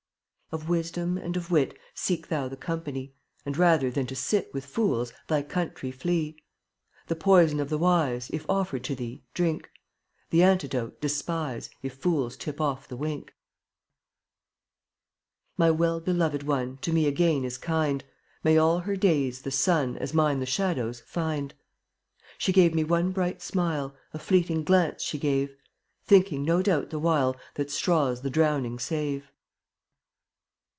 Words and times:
22 0.53 0.61
Of 0.63 0.69
Wisdom 0.69 1.17
and 1.17 1.37
of 1.37 1.49
Wit 1.49 1.79
Seek 1.95 2.27
thou 2.27 2.49
the 2.49 2.57
company, 2.57 3.15
And 3.45 3.55
rather 3.55 3.89
than 3.89 4.05
to 4.07 4.17
sit 4.17 4.53
With 4.53 4.65
fools, 4.65 5.13
thy 5.29 5.43
country 5.43 5.91
flee. 5.91 6.43
The 7.07 7.15
poison 7.15 7.61
of 7.61 7.69
the 7.69 7.77
wise, 7.77 8.29
If 8.31 8.45
offered 8.49 8.83
to 8.83 8.93
thee, 8.93 9.23
drink; 9.33 9.69
The 10.29 10.43
antidote 10.43 10.99
despise 10.99 11.69
If 11.81 11.93
fools 11.95 12.35
tip 12.35 12.59
off 12.59 12.85
the 12.85 12.97
wink. 12.97 13.27
23 15.55 15.55
My 15.55 15.71
well 15.71 16.01
beloved 16.01 16.43
one 16.43 16.79
To 16.81 16.91
me 16.91 17.07
again 17.07 17.45
is 17.45 17.57
kind. 17.57 18.03
May 18.43 18.57
all 18.57 18.79
her 18.79 18.97
days 18.97 19.43
the 19.43 19.51
sun, 19.51 19.97
As 19.99 20.13
mine 20.13 20.41
the 20.41 20.45
shadows, 20.45 20.99
find. 21.07 21.53
She 22.37 22.51
gave 22.51 22.75
me 22.75 22.83
one 22.83 23.13
bright 23.13 23.41
smile, 23.41 23.95
A 24.13 24.19
fleeting 24.19 24.65
glance 24.65 25.01
she 25.01 25.17
gave, 25.17 25.55
Thinking, 26.03 26.43
no 26.43 26.61
doubt, 26.61 26.89
the 26.89 26.99
while 26.99 27.37
That 27.53 27.71
straws 27.71 28.21
the 28.21 28.29
drowning 28.29 28.79
save. 28.79 29.31